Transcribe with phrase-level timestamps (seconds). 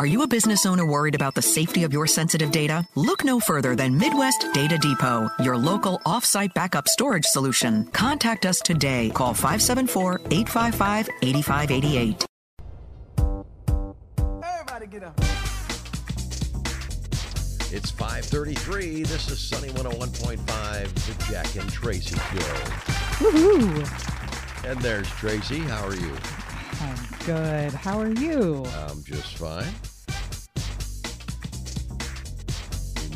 [0.00, 2.88] Are you a business owner worried about the safety of your sensitive data?
[2.94, 7.84] Look no further than Midwest Data Depot, your local off-site backup storage solution.
[7.88, 9.10] Contact us today.
[9.10, 12.24] Call 574-855-8588.
[14.42, 15.20] Everybody get up.
[17.70, 19.02] It's 533.
[19.02, 22.38] This is Sunny 101.5, the Jack and Tracy Show.
[23.20, 24.64] Woohoo!
[24.64, 25.58] And there's Tracy.
[25.58, 26.16] How are you?
[26.80, 26.96] I'm
[27.26, 27.74] good.
[27.74, 28.64] How are you?
[28.88, 29.74] I'm just fine.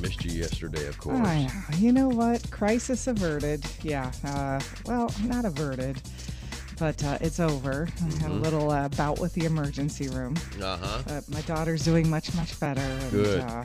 [0.05, 1.19] Missed you yesterday, of course.
[1.19, 1.79] I know.
[1.79, 2.49] You know what?
[2.51, 3.65] Crisis averted.
[3.83, 4.11] Yeah.
[4.25, 6.01] Uh, well, not averted,
[6.79, 7.89] but uh, it's over.
[7.89, 8.43] I had a Mhm.
[8.43, 10.37] little uh, bout with the emergency room.
[10.63, 11.03] Uh huh.
[11.07, 12.81] But my daughter's doing much, much better.
[12.81, 13.41] And, Good.
[13.41, 13.65] Uh,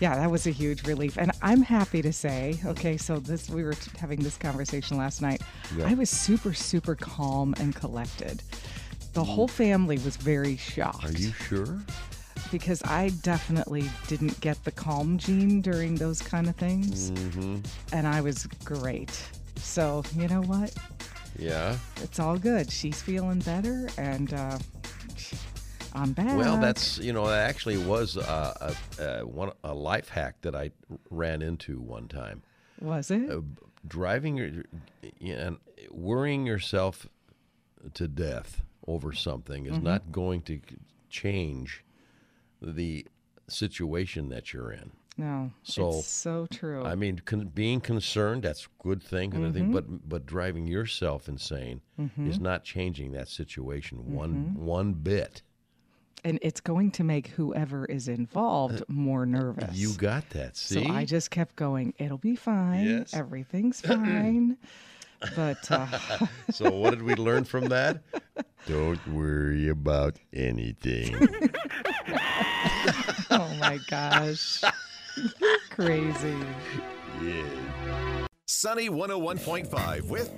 [0.00, 1.16] yeah, that was a huge relief.
[1.16, 5.22] And I'm happy to say, okay, so this we were t- having this conversation last
[5.22, 5.40] night.
[5.76, 5.86] Yeah.
[5.88, 8.42] I was super, super calm and collected.
[9.12, 11.04] The whole family was very shocked.
[11.04, 11.78] Are you sure?
[12.52, 17.56] Because I definitely didn't get the calm gene during those kind of things, Mm-hmm.
[17.92, 19.10] and I was great.
[19.56, 20.72] So you know what?
[21.38, 21.76] Yeah.
[22.02, 22.70] It's all good.
[22.70, 24.58] She's feeling better, and uh,
[25.94, 26.36] I'm back.
[26.36, 30.54] Well, that's you know that actually was uh, a, a one a life hack that
[30.54, 30.70] I
[31.10, 32.42] ran into one time.
[32.80, 33.30] was it?
[33.30, 33.40] Uh,
[33.88, 34.50] driving your
[35.20, 35.58] and
[35.90, 37.06] worrying yourself
[37.94, 39.82] to death over something is Mhm.
[39.82, 40.60] not going to
[41.10, 41.84] change
[42.62, 43.06] the
[43.48, 44.92] situation that you're in.
[45.18, 45.50] no.
[45.62, 46.84] So it's so true.
[46.84, 49.72] I mean, con- being concerned that's a good thing, and everything, Mhm.
[49.74, 52.40] but but driving yourself insane is Mhm.
[52.40, 54.14] not changing that situation Mm-hmm.
[54.14, 55.42] one one bit.
[56.24, 59.70] and it's going to make whoever is involved more nervous.
[59.70, 60.56] Uh, You got that.
[60.56, 61.94] See, So I just kept going.
[61.98, 62.86] It'll be fine.
[62.86, 63.12] Yes.
[63.12, 64.56] Everything's fine.
[65.36, 65.86] But uh,
[66.50, 68.02] so what did we learn from that?
[68.66, 71.14] Don't worry about anything.
[73.30, 74.62] oh my gosh,
[75.16, 76.36] you're crazy.
[77.22, 78.26] yeah.
[78.46, 80.30] Sunny 101.5 with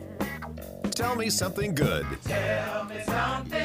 [0.94, 2.06] Tell Me Something Good.
[2.24, 3.63] Tell me something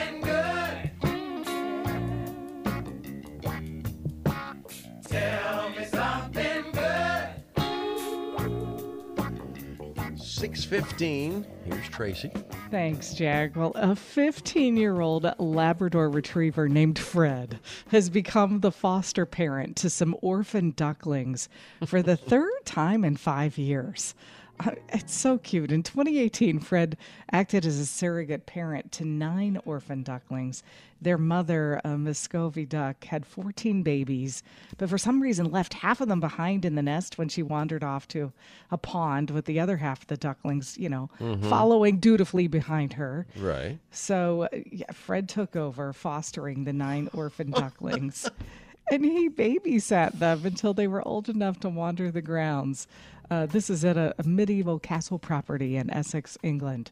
[10.40, 11.46] 615.
[11.66, 12.32] Here's Tracy.
[12.72, 13.58] Thanks, Jack.
[13.58, 19.90] Well, a 15 year old Labrador retriever named Fred has become the foster parent to
[19.90, 21.50] some orphan ducklings
[21.86, 24.16] for the third time in five years.
[24.60, 25.72] Uh, It's so cute.
[25.72, 26.98] In 2018, Fred
[27.32, 30.64] acted as a surrogate parent to nine orphan ducklings.
[31.02, 34.44] Their mother, a Muscovy duck, had 14 babies,
[34.78, 37.84] but for some reason left half of them behind in the nest when she wandered
[37.84, 38.34] off to
[38.72, 41.48] a pond with the other half of the ducklings, you know, Mhm.
[41.50, 43.26] following dutifully behind her.
[43.40, 43.78] Right.
[43.92, 48.30] So, uh, yeah, Fred took over fostering the nine orphan ducklings.
[48.92, 52.88] and he babysat them until they were old enough to wander the grounds.
[53.32, 56.92] Uh, this is at a, a medieval castle property in Essex, England.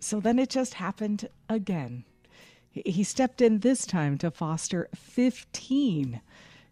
[0.00, 2.04] So then it just happened again.
[2.70, 6.20] He- He stepped in this time to foster 15.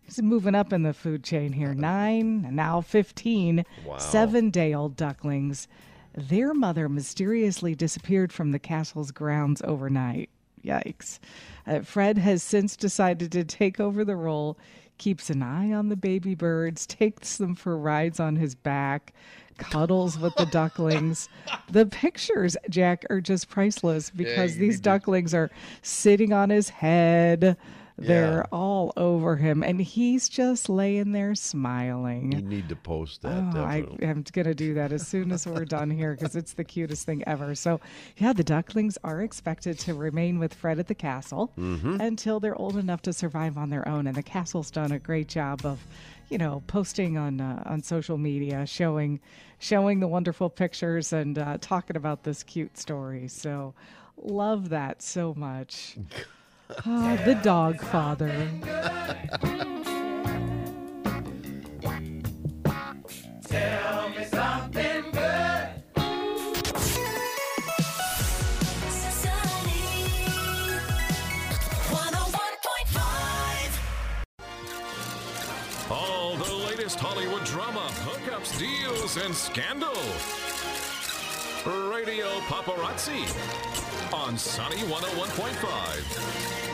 [0.02, 1.74] He's moving up in the food chain here.
[1.92, 3.98] Nine, now 15 Wow.
[3.98, 5.68] seven day old ducklings.
[6.14, 10.30] Their mother mysteriously disappeared from the castle's grounds overnight.
[10.64, 11.18] Yikes.
[11.66, 14.58] Uh, Fred has since decided to take over the role,
[14.98, 19.12] keeps an eye on the baby birds, takes them for rides on his back,
[19.56, 21.28] cuddles with the ducklings.
[21.70, 25.50] The pictures, Jack, are just priceless because you these ducklings are
[25.82, 27.58] sitting on his head.
[28.00, 28.42] They're Yeah.
[28.52, 32.30] all over him, and he's just laying there smiling.
[32.30, 33.52] You need to post that.
[33.56, 36.52] Oh, I am going to do that as soon as we're done here because it's
[36.52, 37.56] the cutest thing ever.
[37.56, 37.80] So,
[38.16, 42.00] yeah, the ducklings are expected to remain with Fred at the castle Mhm.
[42.00, 44.06] until they're old enough to survive on their own.
[44.06, 45.84] And the castle's done a great job of,
[46.30, 49.18] you know, posting on uh, on social media, showing
[49.58, 53.26] showing the wonderful pictures and uh, talking about this cute story.
[53.26, 53.74] So,
[54.16, 55.96] love that so much.
[56.70, 58.28] Ah, the dog father.
[75.90, 79.96] All the latest Hollywood drama, hookups, deals, and scandal.
[81.90, 83.24] Radio Paparazzi
[84.12, 86.67] on Sunny 101.5.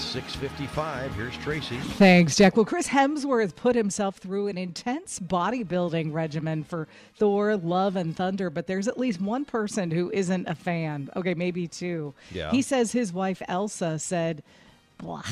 [0.00, 1.14] 655.
[1.14, 1.78] Here's Tracy.
[1.78, 2.56] Thanks, Jack.
[2.56, 8.50] Well, Chris Hemsworth put himself through an intense bodybuilding regimen for Thor, Love, and Thunder,
[8.50, 11.10] but there's at least one person who isn't a fan.
[11.16, 12.14] Okay, maybe two.
[12.30, 12.50] Yeah.
[12.50, 14.42] He says his wife Elsa said,
[14.98, 15.22] blah,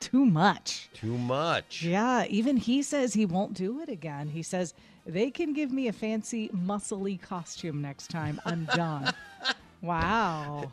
[0.00, 0.88] too much.
[0.94, 1.82] Too much.
[1.82, 4.28] Yeah, even he says he won't do it again.
[4.28, 4.74] He says,
[5.06, 8.40] they can give me a fancy, muscly costume next time.
[8.44, 9.12] I'm done.
[9.82, 10.70] wow.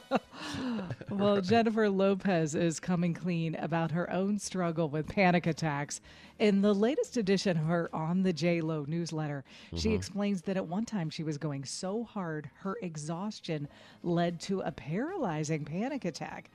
[1.10, 6.00] well, Jennifer Lopez is coming clean about her own struggle with panic attacks.
[6.38, 9.44] In the latest edition of her On the J Lo newsletter,
[9.76, 9.96] she mm-hmm.
[9.96, 13.68] explains that at one time she was going so hard, her exhaustion
[14.02, 16.50] led to a paralyzing panic attack.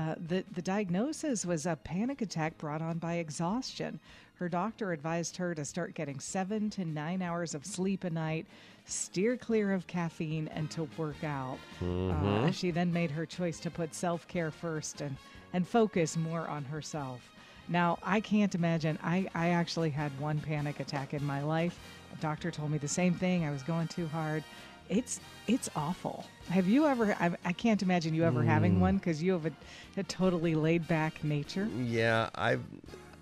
[0.00, 4.00] Uh, the, the diagnosis was a panic attack brought on by exhaustion.
[4.36, 8.46] Her doctor advised her to start getting seven to nine hours of sleep a night,
[8.86, 11.58] steer clear of caffeine, and to work out.
[11.82, 15.14] Uh, she then made her choice to put self care first and,
[15.52, 17.20] and focus more on herself.
[17.68, 18.98] Now, I can't imagine.
[19.02, 21.78] I, I actually had one panic attack in my life.
[22.14, 23.44] A doctor told me the same thing.
[23.44, 24.44] I was going too hard.
[24.90, 26.26] It's it's awful.
[26.50, 27.14] Have you ever?
[27.20, 29.52] I, I can't imagine you ever having one because you have a,
[29.96, 31.68] a totally laid back nature.
[31.78, 32.62] Yeah, I've.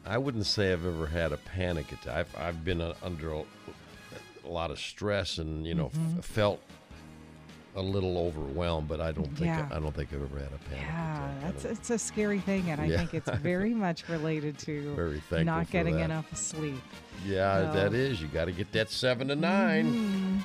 [0.06, 2.16] I wouldn't say I've ever had a panic attack.
[2.16, 3.42] I've, I've been uh, under a,
[4.44, 6.18] a lot of stress and you know Mm-hmm.
[6.20, 6.60] f- felt
[7.76, 9.68] a little overwhelmed, but I don't think Yeah.
[9.70, 11.30] I don't think I've ever had a panic Yeah, attack.
[11.44, 12.96] I that's it's a scary thing, and I Yeah.
[12.96, 15.14] think it's very much related to
[15.44, 16.80] not getting enough sleep.
[17.26, 17.72] yeah, no.
[17.74, 18.22] that is.
[18.22, 20.38] You got to get that seven to 9 Mm-hmm.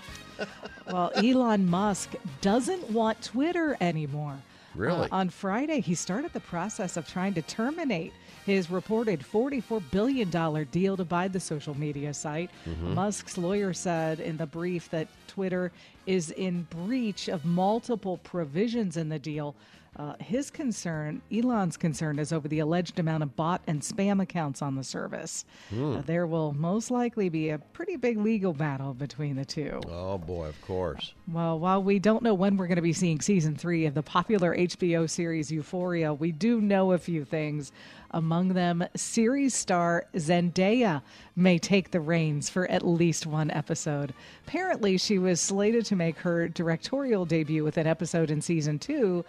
[0.88, 4.38] Well, Elon Musk doesn't want Twitter anymore.
[4.76, 5.10] Really?
[5.10, 8.14] Uh, on Friday, he started the process of trying to terminate
[8.46, 10.30] his reported $44 billion
[10.72, 12.50] deal to buy the social media site.
[12.68, 12.94] Mm-hmm.
[12.94, 15.72] Musk's lawyer said in the brief that Twitter
[16.06, 19.56] is in breach of multiple provisions in the deal.
[19.96, 24.62] Uh, his concern, Elon's concern, is over the alleged amount of bot and spam accounts
[24.62, 25.46] on the service.
[25.70, 25.98] Hmm.
[25.98, 29.80] Uh, there will most likely be a pretty big legal battle between the two.
[29.88, 31.14] Oh boy, of course.
[31.32, 34.04] Well, while we don't know when we're going to be seeing season three of the
[34.04, 37.72] popular HBO series Euphoria, we do know a few things.
[38.12, 41.02] Among them, series star Zendaya
[41.36, 44.14] may take the reins for at least one episode.
[44.48, 49.26] Apparently, she was slated to make her directorial debut with an episode in season two,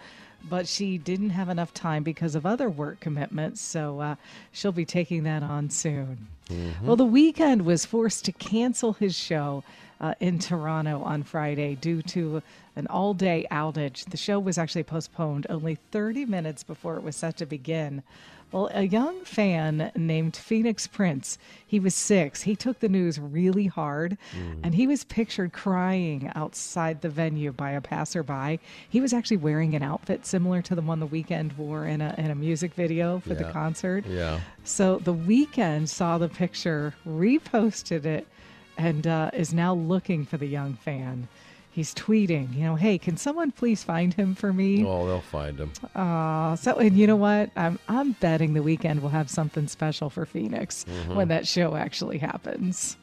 [0.47, 4.15] but she didn't have enough time because of other work commitments, so uh,
[4.51, 6.27] she'll be taking that on soon.
[6.83, 9.63] Well, the Weeknd was forced to cancel his show
[9.99, 12.43] uh, in Toronto on Friday due to
[12.75, 14.05] an all day outage.
[14.05, 18.03] The show was actually postponed only 30 minutes before it was set to begin.
[18.55, 21.37] Well, a young fan named Phoenix Prince,
[21.67, 22.43] he was six.
[22.43, 24.17] He took the news really hard
[24.63, 28.61] and he was pictured crying outside the venue by a passerby.
[28.87, 32.15] He was actually wearing an outfit similar to the one the Weeknd wore in a,
[32.17, 34.05] in a music video for the concert.
[34.07, 34.39] Yeah.
[34.63, 38.25] So the Weeknd saw the picture, reposted it,
[38.77, 41.27] and uh, is now looking for the young fan.
[41.75, 44.85] He's tweeting, you know, hey, can someone please find him for me?
[44.85, 45.73] Oh, they'll find him.
[45.93, 47.49] Uh, so, and you know what?
[47.57, 52.17] I'm I'm betting the Weeknd will have something special for Phoenix when that show actually
[52.17, 52.95] happens.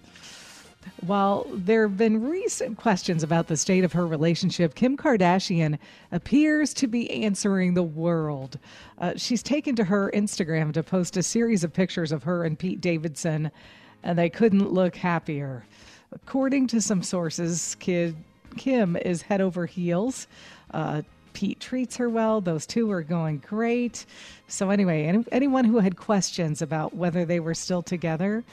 [1.02, 5.78] While there have been recent questions about the state of her relationship, Kim Kardashian
[6.10, 8.58] appears to be answering the world.
[8.96, 12.58] Uh, she's taken to her Instagram to post a series of pictures of her and
[12.58, 13.50] Pete Davidson,
[14.02, 15.66] and they couldn't look happier.
[16.10, 18.16] According to some sources, Kid,
[18.56, 20.26] Kim is head over heels.
[20.72, 21.02] Uh,
[21.32, 22.40] Pete treats her well.
[22.40, 24.04] Those two are going great.
[24.48, 28.44] So, anyway, any, anyone who had questions about whether they were still together,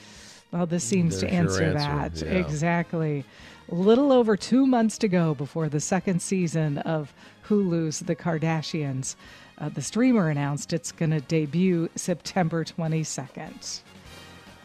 [0.50, 2.32] well, this seems to There's your answer, answer, that.
[2.32, 2.40] yeah.
[2.40, 3.24] Exactly.
[3.68, 7.12] Little over two months to go before the second season of
[7.46, 9.14] Hulu's The Kardashians.
[9.58, 13.80] Uh, the streamer announced it's going to debut September 22nd.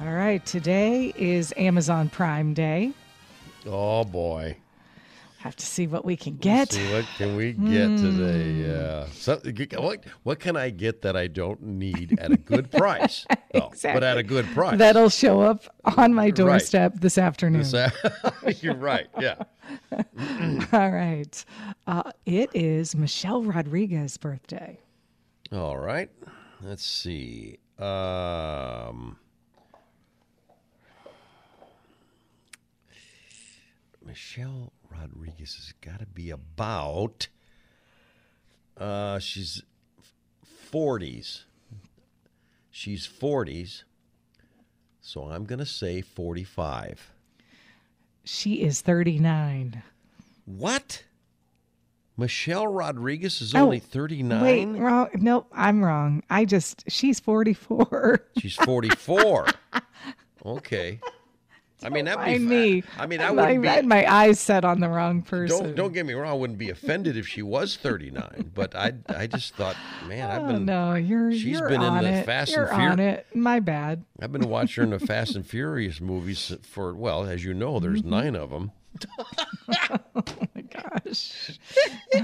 [0.02, 2.92] All right, today is Amazon Prime Day.
[3.66, 4.58] Oh boy.
[5.46, 6.72] Have to see what we can get.
[6.72, 7.96] See what can we get Hmm.
[8.18, 8.52] today?
[8.52, 9.06] Yeah.
[9.14, 9.40] So,
[9.80, 13.28] what what can I get that I don't need at a good price?
[13.54, 14.80] though, But at a good price.
[14.80, 15.66] That'll show up
[15.98, 17.64] on my doorstep this afternoon.
[17.64, 17.86] So-
[18.62, 19.06] You're right.
[19.22, 19.36] Yeah.
[20.74, 21.46] All right.
[21.86, 24.80] Uh, it is Michelle Rodriguez's birthday.
[25.52, 26.10] All right.
[26.64, 27.60] Let's see.
[27.78, 29.18] Um,
[34.16, 37.28] Michelle Rodriguez has got to be about.
[38.78, 39.62] Uh, she's
[40.42, 41.44] forties.
[42.72, 43.84] She's forties.
[45.02, 47.12] So I'm gonna say forty-five.
[48.24, 49.84] She is 39.
[50.46, 51.04] What?
[52.16, 54.42] Michelle Rodriguez is Oh, only 39.
[54.42, 55.10] Wait, wrong.
[55.16, 56.24] Nope, I'm wrong.
[56.30, 58.26] I just she's 44.
[58.38, 59.48] She's 44.
[60.46, 61.02] okay.
[61.86, 62.84] I mean that'd be me.
[62.98, 65.64] I mean I I, wouldn't be had my eyes set on the wrong person.
[65.64, 68.94] don't don't get me wrong, I wouldn't be offended if she was 39, but I
[69.08, 69.76] I just thought,
[70.08, 72.26] man, I've Oh, been no, you're she's you're been in on the it.
[72.26, 73.28] Fast and you're Fur- on it.
[73.36, 74.04] My bad.
[74.22, 78.02] I've been watching in the Fast and Furious movies for well, as you know, there's
[78.02, 78.10] Mm-hmm.
[78.10, 78.72] 9 of them.
[80.18, 80.24] Oh
[80.56, 81.60] my gosh.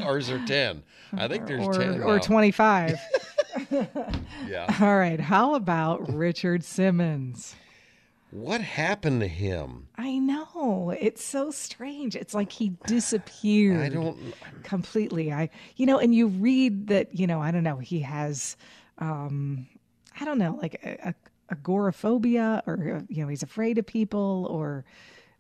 [0.06, 0.84] or is there 10?
[1.14, 2.02] I think there's or 10.
[2.02, 2.18] or now.
[2.20, 3.00] 25.
[4.48, 4.78] Yeah.
[4.82, 5.20] All right.
[5.20, 7.56] How about Richard Simmons?
[8.32, 9.90] What happened to him?
[9.98, 10.96] I know.
[10.98, 12.16] It's so strange.
[12.16, 13.82] It's like he disappeared.
[13.82, 14.18] I don't
[14.64, 15.34] completely.
[15.34, 18.56] I, you know, and you read that, you know, I don't know, he has,
[19.00, 19.68] um,
[20.20, 21.16] I don't know, like a, a,
[21.52, 24.86] agoraphobia or, you know, he's afraid of people or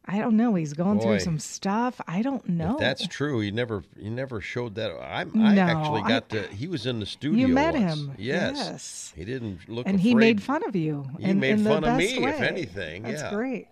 [0.05, 0.55] I don't know.
[0.55, 1.03] He's going Boy.
[1.03, 2.01] through some stuff.
[2.08, 2.75] I don't know.
[2.79, 3.39] That's true.
[3.39, 4.91] He never he never showed that.
[4.91, 6.48] I I No, actually I- got to.
[6.48, 7.48] He was in the studio.
[7.48, 7.93] You met once.
[7.96, 8.12] him.
[8.17, 8.55] Yes.
[8.58, 9.13] Yes.
[9.15, 9.86] He didn't look.
[9.88, 11.05] and he made fun of you.
[11.20, 13.29] He in, made in fun of me, if anything, That's yeah.
[13.31, 13.67] great.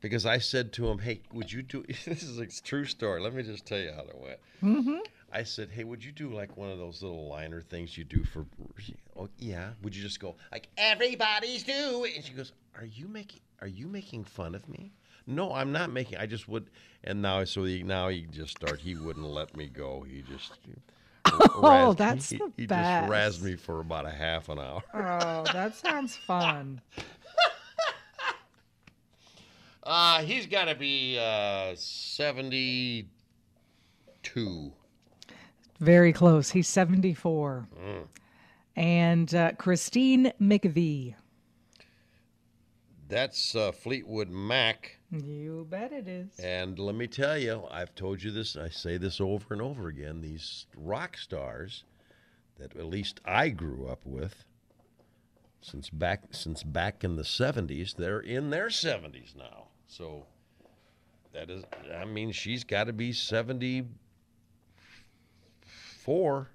[0.00, 3.20] because I said to him, "Hey, would you do?" This is a true story.
[3.20, 4.38] Let me just tell you how it went.
[4.62, 4.98] Mm-hmm.
[5.32, 8.24] I said, "Hey, would you do like one of those little liner things you do
[8.24, 8.46] for?"
[9.16, 9.70] Oh, yeah.
[9.82, 12.12] Would you just go like everybody's doing?
[12.16, 13.40] And she goes, "Are you making?
[13.60, 14.92] Are you making fun of me?"
[15.26, 16.18] No, I'm not making.
[16.18, 16.70] I just would.
[17.04, 18.80] And now, so he, now he just start.
[18.80, 20.04] He wouldn't let me go.
[20.08, 20.52] He just.
[21.62, 23.08] Oh, that's he, the he best.
[23.08, 24.82] just razzed me for about a half an hour.
[24.92, 26.80] Oh, that sounds fun.
[29.82, 34.72] Uh, he's got to be uh, 72.
[35.80, 36.50] Very close.
[36.50, 37.66] He's 74.
[37.82, 38.06] Mm.
[38.76, 41.14] And uh, Christine McVie.
[43.08, 44.98] That's uh, Fleetwood Mac.
[45.10, 46.38] You bet it is.
[46.38, 49.88] And let me tell you, I've told you this, I say this over and over
[49.88, 50.20] again.
[50.20, 51.82] These rock stars
[52.58, 54.44] that at least I grew up with,
[55.60, 59.68] since back since back in the 70s, they're in their 70s now.
[59.88, 60.26] So
[61.32, 63.12] that is, I mean, she's got to be
[66.10, 66.48] 74.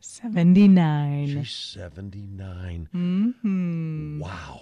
[0.00, 1.26] 79.
[1.26, 2.88] She's 79.
[2.94, 4.20] Mm-hmm.
[4.20, 4.60] Wow.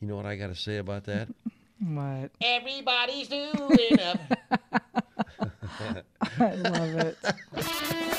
[0.00, 1.28] You know what I got to say about that?
[1.80, 2.32] What?
[2.40, 4.20] Everybody's doing it.
[6.40, 7.16] I love it.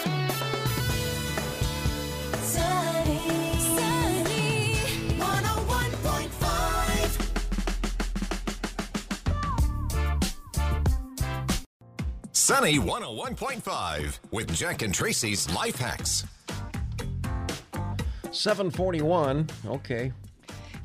[12.50, 16.26] Sunny 101.5 with Jack and Tracy's Life Hacks.
[18.32, 19.48] 741.
[19.68, 20.12] Okay.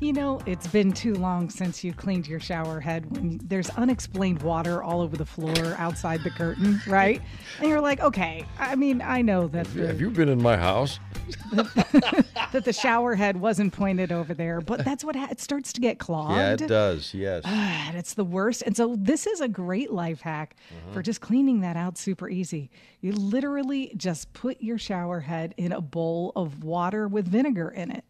[0.05, 4.43] You know, it's been too long since you cleaned your shower head when there's unexplained
[4.43, 7.23] water all over the floor outside the curtain, right?
[7.59, 10.57] And you're like, okay, I mean, I know that the, Have you been in my
[10.57, 10.99] house?
[11.53, 15.81] that the shower head wasn't pointed over there, but that's what ha- it starts to
[15.81, 16.61] get clogged.
[16.61, 17.11] Yeah, it does.
[17.11, 17.43] Yes.
[17.45, 18.61] and it's the worst.
[18.61, 20.55] And so this is a great life hack
[20.91, 21.01] for uh-huh.
[21.01, 22.69] just cleaning that out super easy.
[23.01, 27.89] You literally just put your shower head in a bowl of water with vinegar in
[27.89, 28.03] it.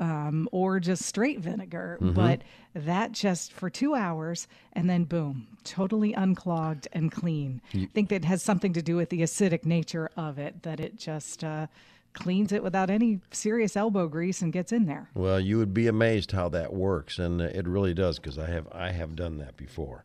[0.00, 2.42] Um, or just straight vinegar, but
[2.74, 7.60] that just for two hours and then boom, totally unclogged and clean.
[7.72, 10.98] I think that has something to do with the acidic nature of it, that it
[10.98, 11.68] just uh,
[12.12, 15.10] cleans it without any serious elbow grease and gets in there.
[15.14, 18.66] Well, you would be amazed how that works, and it really does because I have
[18.72, 20.04] I have done that before.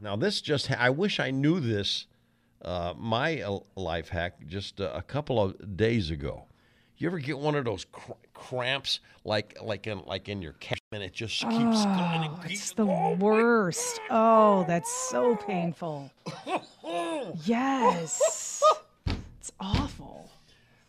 [0.00, 2.06] Now this just ha- I wish I knew this.
[2.62, 6.46] Uh, my uh, life hack just a couple of days ago.
[7.00, 10.78] You ever get one of those cr- cramps like like in like in your calf
[10.92, 13.98] and it just keeps going and Oh, keeps it's the worst.
[14.10, 16.10] Oh, that's so painful.
[17.44, 18.62] Yes.
[19.38, 20.28] It's awful.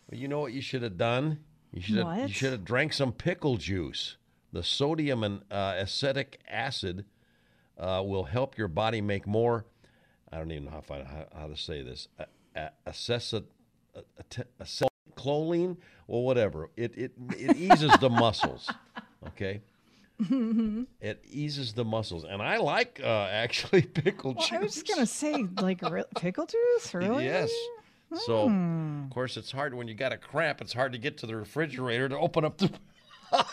[0.10, 1.40] Well, you know what you should have done?
[1.72, 4.18] You should have you should have drank some pickle juice.
[4.52, 7.06] The sodium and uh, acetic acid
[7.78, 9.66] uh, will help your body make more.
[10.30, 12.10] I don't even know how, how, how to say this.
[12.20, 12.26] Uh,
[12.56, 12.92] uh, uh,
[15.22, 16.70] acetylcholine, or whatever.
[16.76, 18.70] It it it eases the muscles.
[19.28, 19.62] Okay.
[21.02, 24.52] It eases the muscles, and I like uh, actually pickle Well, juice.
[24.54, 27.26] I was just gonna say, like re- pickle juice, really?
[27.26, 27.52] Yes.
[28.26, 30.60] So, of course, it's hard when you got a cramp.
[30.62, 32.70] It's hard to get to the refrigerator to open up the.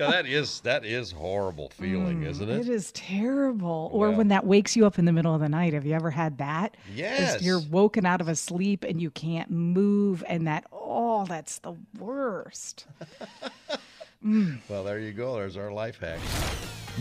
[0.00, 2.60] 'Cause that is that is horrible feeling, mm, isn't it?
[2.60, 3.88] It is terrible.
[3.92, 4.16] Or Yeah.
[4.16, 5.72] when that wakes you up in the middle of the night.
[5.74, 6.76] Have you ever had that?
[6.86, 7.42] Just Yes.
[7.42, 11.74] You're woken out of a sleep and you can't move, and that oh, that's the
[11.98, 12.86] worst.
[14.24, 14.58] Mm.
[14.68, 15.34] Well, there you go.
[15.36, 16.18] There's our life hack.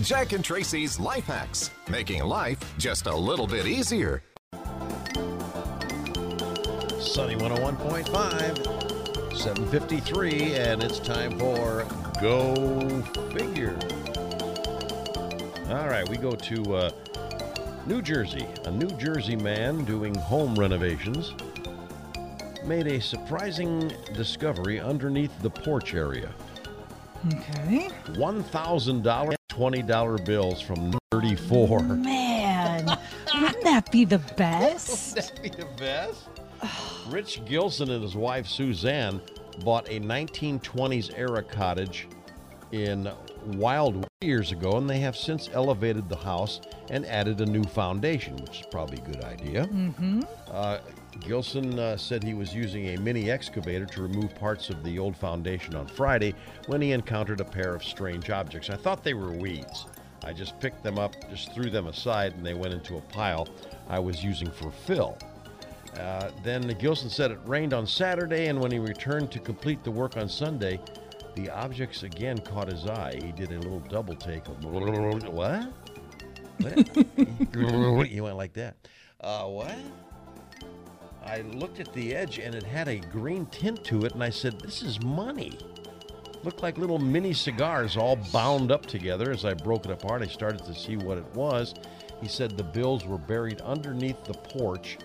[0.02, 4.22] Jack and Tracy's Life Hacks, making life just a little bit easier.
[7.02, 11.86] Sunny 101.5, 753, and it's time for
[12.22, 13.80] Go Figure.
[15.70, 16.92] All right, we go to uh,
[17.86, 18.46] New Jersey.
[18.66, 21.34] A New Jersey man doing home renovations
[22.66, 26.34] made a surprising discovery underneath the porch area.
[27.34, 27.90] Okay.
[28.08, 31.80] $1,000 $20 bills from 34.
[31.84, 32.86] Man,
[33.34, 35.16] wouldn't that be the best?
[35.16, 36.28] that be the best?
[37.10, 39.22] Rich Gilson and his wife Suzanne
[39.64, 42.08] bought a 1920s era cottage
[42.72, 43.12] in
[43.46, 48.36] Wildwood years ago, and they have since elevated the house and added a new foundation,
[48.38, 49.66] which is probably a good idea.
[49.68, 50.22] Mm-hmm.
[50.52, 50.80] Uh,
[51.22, 55.16] Gilson uh, said he was using a mini excavator to remove parts of the old
[55.16, 56.36] foundation on Friday
[56.68, 58.70] when he encountered a pair of strange objects.
[58.70, 59.88] I thought they were weeds.
[60.24, 63.48] I just picked them up, just threw them aside, and they went into a pile
[63.88, 65.18] I was using for fill.
[65.98, 69.92] Uh, then Gilson said it rained on Saturday, and when he returned to complete the
[69.92, 70.80] work on Sunday,
[71.36, 73.20] the objects again caught his eye.
[73.22, 75.30] He did a little double take of what?
[75.30, 75.74] What?
[78.08, 78.76] he went like that.
[79.22, 79.76] Uh, what?
[81.26, 84.30] I looked at the edge, and it had a green tint to it, and I
[84.30, 85.58] said, "This is money."
[86.44, 89.32] Looked like little mini cigars all bound up together.
[89.32, 91.74] As I broke it apart, I started to see what it was.
[92.22, 94.98] He said the bills were buried underneath the porch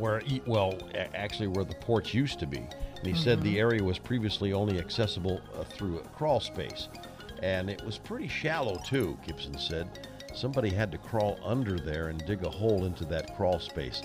[0.00, 0.76] where well
[1.14, 2.58] actually where the porch used to be.
[2.58, 6.88] And he said the area was previously only accessible uh, through a crawl space.
[7.42, 10.08] And it was pretty shallow too Gilson said.
[10.34, 14.02] Somebody had to crawl under there and dig a hole into that crawl space.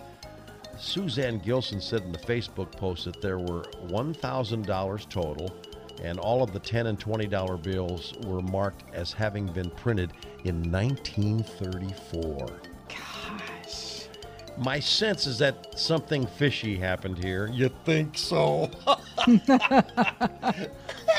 [0.78, 5.56] Suzanne gilson said in the facebook post that there were $1000 total
[6.04, 10.12] and all of the 10 and 20 dollar bills were marked as having been printed
[10.44, 12.75] in 1934 Gosh.
[14.58, 17.48] My sense is that something fishy happened here.
[17.48, 18.70] You think so?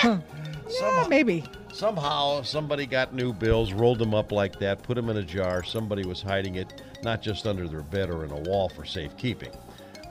[0.69, 1.45] Yeah, maybe.
[1.73, 5.63] Somehow somebody got new bills, rolled them up like that, put them in a jar.
[5.63, 9.53] Somebody was hiding it, not just under their bed or in a wall for safekeeping.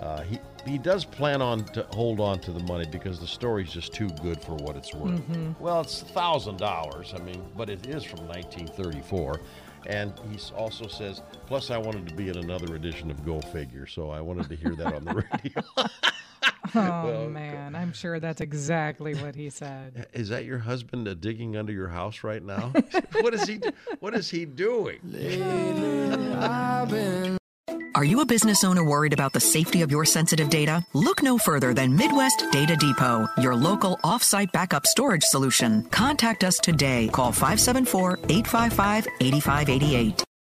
[0.02, 3.72] Uh, he he does plan on to hold on to the money because the story's
[3.72, 5.22] just too good for what it's worth.
[5.60, 7.14] Well, it's thousand dollars.
[7.16, 9.40] I mean, but it is from 1934.
[9.88, 13.86] And he also says, plus I wanted to be in another edition of Go Figure,
[13.86, 15.62] so I wanted to hear that on the radio.
[16.74, 17.76] Oh, man.
[17.76, 20.08] I'm sure that's exactly what he said.
[20.14, 22.74] Is that your husband uh, digging under your house right now?
[23.22, 23.62] what is he?
[24.00, 25.00] What is he doing?
[27.96, 30.86] Are you a business owner worried about the safety of your sensitive data?
[30.92, 35.82] Look no further than Midwest Data Depot, your local offsite backup storage solution.
[35.92, 37.08] Contact us today.
[37.08, 40.25] Call 574 855 8588.